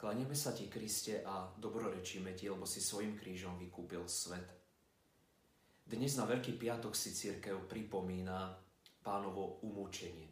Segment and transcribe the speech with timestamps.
[0.00, 4.48] Klanieme sa ti, Kriste, a dobrorečíme ti, lebo si svojim krížom vykúpil svet.
[5.84, 8.56] Dnes na Veľký piatok si církev pripomína
[9.04, 10.24] pánovo umúčenie.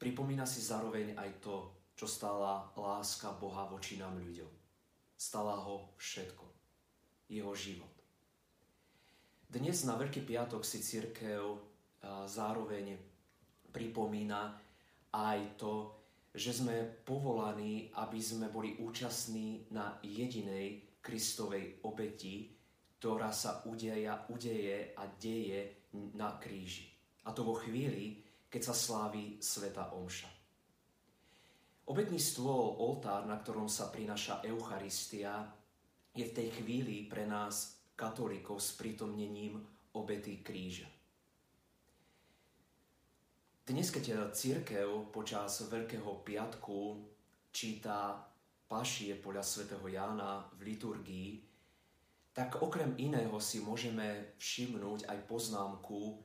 [0.00, 4.48] Pripomína si zároveň aj to, čo stála láska Boha voči nám ľuďom.
[5.20, 6.44] Stala ho všetko.
[7.28, 7.92] Jeho život.
[9.52, 11.60] Dnes na Veľký piatok si církev
[12.24, 12.96] zároveň
[13.68, 14.56] pripomína
[15.12, 15.92] aj to,
[16.32, 22.48] že sme povolaní, aby sme boli účastní na jedinej Kristovej obeti,
[22.96, 26.88] ktorá sa udeja, udeje a deje na kríži.
[27.28, 30.30] A to vo chvíli, keď sa slávi Sveta Omša.
[31.90, 35.50] Obetný stôl, oltár, na ktorom sa prináša Eucharistia,
[36.14, 39.60] je v tej chvíli pre nás, katolíkov, s prítomnením
[39.92, 40.88] obety kríža.
[43.72, 47.08] Dnes, keď církev počas Veľkého piatku
[47.56, 48.20] číta
[48.68, 51.40] pašie podľa svätého Jána v liturgii,
[52.36, 56.20] tak okrem iného si môžeme všimnúť aj poznámku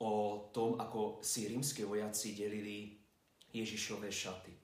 [0.00, 0.12] o
[0.48, 2.96] tom, ako si rímske vojaci delili
[3.52, 4.56] Ježišové šaty.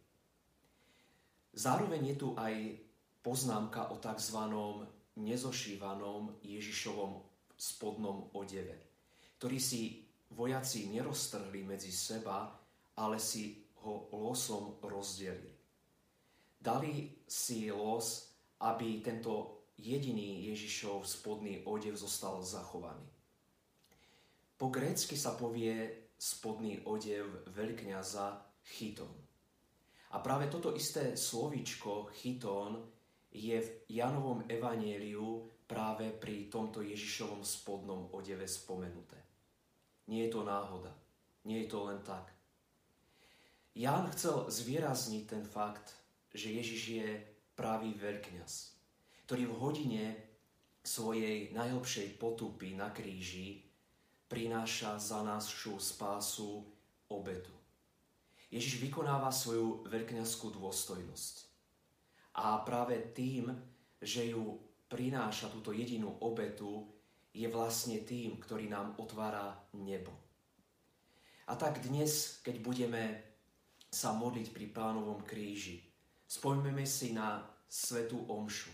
[1.52, 2.56] Zároveň je tu aj
[3.20, 4.40] poznámka o tzv.
[5.20, 7.20] nezošívanom Ježišovom
[7.52, 8.80] spodnom odeve,
[9.36, 10.03] ktorý si
[10.34, 12.50] vojaci neroztrhli medzi seba,
[12.98, 15.54] ale si ho losom rozdelili.
[16.58, 23.04] Dali si los, aby tento jediný Ježišov spodný odev zostal zachovaný.
[24.54, 28.26] Po grécky sa povie spodný odev veľkňaza
[28.64, 29.12] chytón.
[30.14, 32.86] A práve toto isté slovičko chytón
[33.34, 39.33] je v Janovom evanieliu práve pri tomto Ježišovom spodnom odeve spomenuté.
[40.08, 40.92] Nie je to náhoda.
[41.44, 42.32] Nie je to len tak.
[43.74, 45.98] Ján chcel zvýrazniť ten fakt,
[46.30, 47.08] že Ježiš je
[47.58, 48.52] pravý veľkňaz,
[49.26, 50.04] ktorý v hodine
[50.84, 53.64] svojej najhlbšej potupy na kríži
[54.28, 56.64] prináša za našu spásu
[57.08, 57.54] obetu.
[58.54, 61.34] Ježiš vykonáva svoju veľkňazskú dôstojnosť.
[62.38, 63.50] A práve tým,
[63.98, 66.86] že ju prináša túto jedinú obetu,
[67.34, 70.14] je vlastne tým, ktorý nám otvára nebo.
[71.50, 73.02] A tak dnes, keď budeme
[73.90, 75.82] sa modliť pri pánovom kríži,
[76.24, 78.70] spojmeme si na svetú omšu,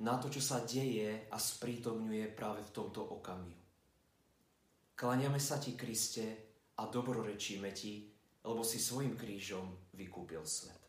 [0.00, 3.66] na to, čo sa deje a sprítomňuje práve v tomto okamihu.
[4.94, 6.48] Klaniame sa ti, Kriste,
[6.78, 8.06] a dobrorečíme ti,
[8.46, 10.87] lebo si svojim krížom vykúpil svet.